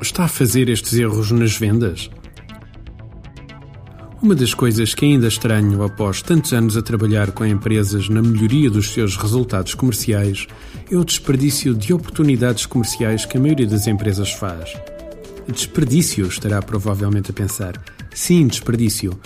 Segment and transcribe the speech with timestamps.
[0.00, 2.10] Está a fazer estes erros nas vendas?
[4.24, 8.70] Uma das coisas que ainda estranho após tantos anos a trabalhar com empresas na melhoria
[8.70, 10.46] dos seus resultados comerciais
[10.90, 14.72] é o desperdício de oportunidades comerciais que a maioria das empresas faz.
[15.46, 17.78] Desperdício, estará provavelmente a pensar.
[18.14, 19.18] Sim, desperdício.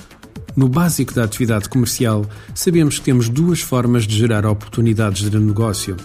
[0.57, 5.97] No básico da atividade comercial, sabemos que temos duas formas de gerar oportunidades de negócio.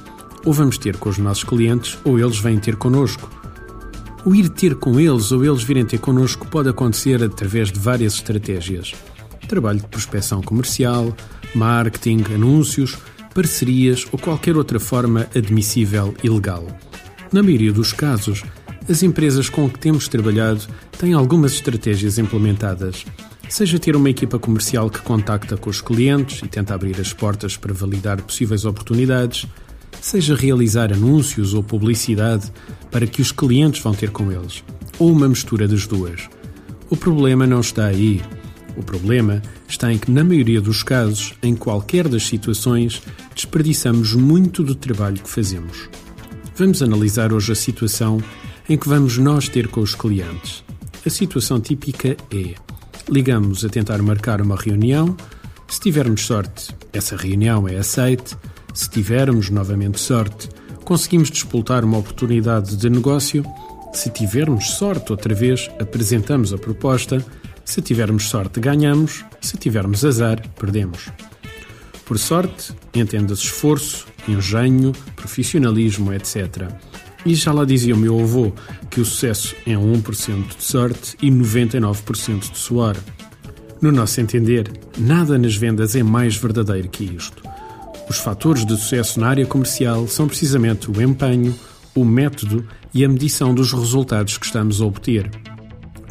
[0.45, 3.29] Ou vamos ter com os nossos clientes, ou eles vêm ter connosco.
[4.25, 8.13] O ir ter com eles ou eles virem ter connosco pode acontecer através de várias
[8.15, 8.93] estratégias.
[9.47, 11.15] Trabalho de prospecção comercial,
[11.53, 12.97] marketing, anúncios,
[13.33, 16.65] parcerias ou qualquer outra forma admissível e legal.
[17.31, 18.43] Na maioria dos casos,
[18.89, 20.61] as empresas com que temos trabalhado
[20.97, 23.05] têm algumas estratégias implementadas,
[23.49, 27.57] seja ter uma equipa comercial que contacta com os clientes e tenta abrir as portas
[27.57, 29.47] para validar possíveis oportunidades,
[30.01, 32.51] seja realizar anúncios ou publicidade
[32.91, 34.63] para que os clientes vão ter com eles,
[34.99, 36.29] ou uma mistura das duas.
[36.89, 38.21] O problema não está aí.
[38.75, 43.01] O problema está em que, na maioria dos casos, em qualquer das situações,
[43.33, 45.89] desperdiçamos muito do trabalho que fazemos.
[46.55, 48.21] Vamos analisar hoje a situação
[48.69, 50.63] em que vamos nós ter com os clientes.
[51.05, 52.53] A situação típica é:
[53.09, 55.15] ligamos a tentar marcar uma reunião,
[55.67, 58.37] se tivermos sorte, essa reunião é aceite,
[58.73, 60.49] se tivermos novamente sorte,
[60.83, 63.45] conseguimos despoltar uma oportunidade de negócio,
[63.93, 67.23] se tivermos sorte outra vez, apresentamos a proposta,
[67.63, 71.09] se tivermos sorte, ganhamos, se tivermos azar, perdemos.
[72.05, 76.69] Por sorte, entenda-se esforço, engenho, profissionalismo, etc.
[77.25, 78.51] E já lá dizia o meu avô
[78.89, 82.97] que o sucesso é 1% de sorte e 99% de suor.
[83.81, 87.52] No nosso entender, nada nas vendas é mais verdadeiro que isto.
[88.09, 91.55] Os fatores de sucesso na área comercial são precisamente o empenho,
[91.95, 95.29] o método e a medição dos resultados que estamos a obter.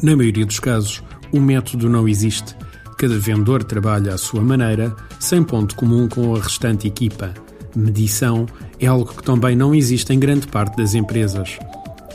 [0.01, 2.55] Na maioria dos casos, o método não existe.
[2.97, 7.33] Cada vendedor trabalha à sua maneira, sem ponto comum com a restante equipa.
[7.75, 8.45] Medição
[8.79, 11.57] é algo que também não existe em grande parte das empresas.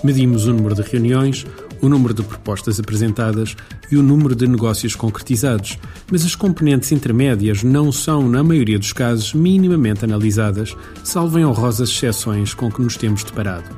[0.05, 1.45] Medimos o número de reuniões,
[1.81, 3.57] o número de propostas apresentadas
[3.91, 5.79] e o número de negócios concretizados,
[6.11, 11.89] mas as componentes intermédias não são, na maioria dos casos, minimamente analisadas, salvo em honrosas
[11.91, 13.69] exceções com que nos temos deparado.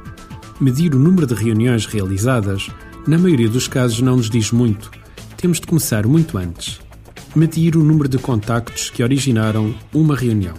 [0.60, 2.68] Medir o número de reuniões realizadas,
[3.06, 4.90] na maioria dos casos, não nos diz muito.
[5.36, 6.80] Temos de começar muito antes.
[7.34, 10.54] Medir o número de contactos que originaram uma reunião.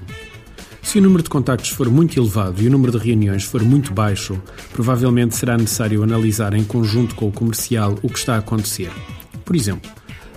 [0.82, 3.94] Se o número de contactos for muito elevado e o número de reuniões for muito
[3.94, 4.42] baixo,
[4.74, 8.92] provavelmente será necessário analisar em conjunto com o comercial o que está a acontecer.
[9.46, 9.90] Por exemplo,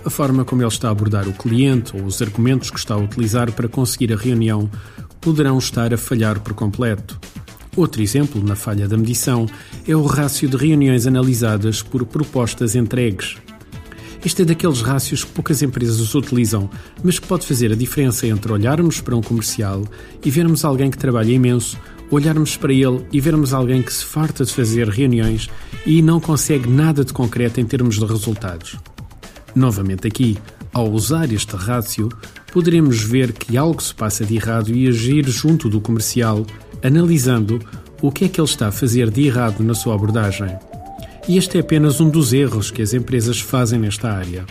[0.05, 2.99] a forma como ele está a abordar o cliente ou os argumentos que está a
[2.99, 4.69] utilizar para conseguir a reunião
[5.19, 7.19] poderão estar a falhar por completo.
[7.75, 9.47] Outro exemplo na falha da medição
[9.87, 13.35] é o rácio de reuniões analisadas por propostas entregues.
[14.25, 16.67] Este é daqueles rácios que poucas empresas utilizam,
[17.03, 19.85] mas que pode fazer a diferença entre olharmos para um comercial
[20.25, 21.77] e vermos alguém que trabalha imenso,
[22.09, 25.47] olharmos para ele e vermos alguém que se farta de fazer reuniões
[25.85, 28.77] e não consegue nada de concreto em termos de resultados.
[29.53, 30.39] Novamente aqui,
[30.73, 32.09] ao usar este rácio,
[32.51, 36.43] poderemos ver que algo se passa de errado e agir junto do comercial,
[36.83, 37.59] analisando
[38.01, 40.57] o que é que ele está a fazer de errado na sua abordagem.
[41.27, 44.45] E este é apenas um dos erros que as empresas fazem nesta área.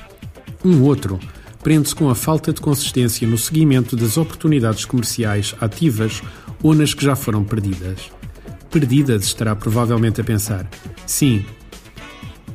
[0.64, 1.20] Um outro
[1.62, 6.20] prende-se com a falta de consistência no seguimento das oportunidades comerciais ativas
[6.62, 8.10] ou nas que já foram perdidas.
[8.70, 10.68] Perdidas estará provavelmente a pensar:
[11.06, 11.44] sim.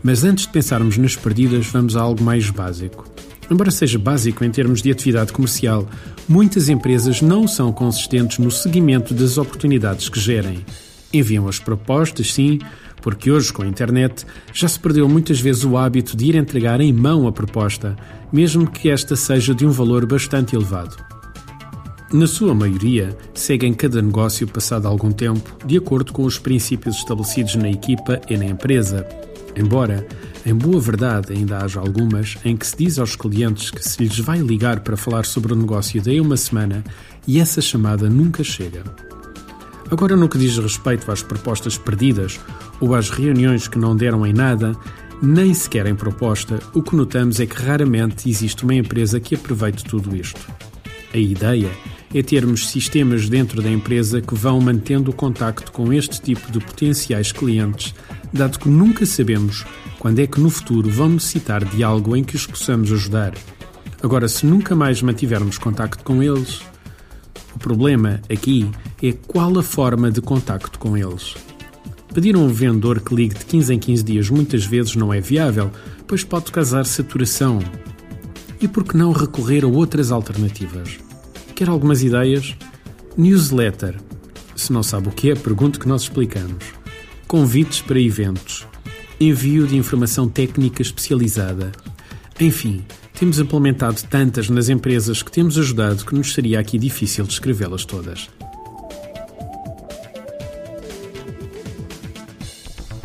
[0.03, 3.08] Mas antes de pensarmos nas perdidas, vamos a algo mais básico.
[3.50, 5.90] Embora seja básico em termos de atividade comercial,
[6.28, 10.63] muitas empresas não são consistentes no seguimento das oportunidades que gerem.
[11.12, 12.59] Enviam as propostas, sim,
[13.01, 16.81] porque hoje, com a internet, já se perdeu muitas vezes o hábito de ir entregar
[16.81, 17.95] em mão a proposta,
[18.31, 20.95] mesmo que esta seja de um valor bastante elevado.
[22.11, 27.55] Na sua maioria, seguem cada negócio passado algum tempo, de acordo com os princípios estabelecidos
[27.55, 29.07] na equipa e na empresa.
[29.55, 30.07] Embora,
[30.43, 34.17] em boa verdade, ainda haja algumas em que se diz aos clientes que se lhes
[34.19, 36.84] vai ligar para falar sobre o negócio daí uma semana
[37.28, 38.84] e essa chamada nunca chega.
[39.91, 42.40] Agora, no que diz respeito às propostas perdidas
[42.80, 44.76] ou às reuniões que não deram em nada,
[45.22, 49.84] nem sequer em proposta, o que notamos é que raramente existe uma empresa que aproveite
[49.84, 50.40] tudo isto.
[51.14, 51.70] A ideia
[52.14, 56.59] é termos sistemas dentro da empresa que vão mantendo o contacto com este tipo de
[56.59, 57.94] potenciais clientes,
[58.32, 59.66] dado que nunca sabemos
[59.97, 63.34] quando é que no futuro vão necessitar de algo em que os possamos ajudar.
[64.02, 66.62] Agora, se nunca mais mantivermos contacto com eles,
[67.59, 68.72] o problema aqui
[69.03, 71.35] é qual a forma de contacto com eles.
[72.14, 75.20] Pedir a um vendedor que ligue de 15 em 15 dias muitas vezes não é
[75.20, 75.70] viável,
[76.08, 77.59] pois pode causar saturação.
[78.61, 81.00] E por que não recorrer a outras alternativas?
[81.53, 82.56] Quer algumas ideias?
[83.17, 84.00] Newsletter.
[84.55, 86.64] Se não sabe o que é, pergunte que nós explicamos.
[87.28, 88.66] Convites para eventos.
[89.20, 91.73] Envio de informação técnica especializada.
[92.40, 92.85] Enfim,
[93.19, 98.29] temos implementado tantas nas empresas que temos ajudado que nos seria aqui difícil descrevê-las todas.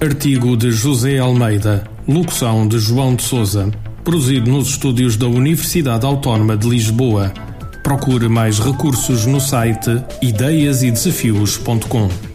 [0.01, 3.73] Artigo de José Almeida, locução de João de Souza,
[4.05, 7.35] produzido nos estúdios da Universidade Autónoma de Lisboa.
[7.83, 12.34] Procure mais recursos no site ideiasedesafios.com.